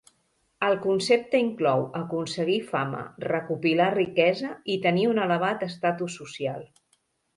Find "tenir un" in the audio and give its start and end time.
4.87-5.23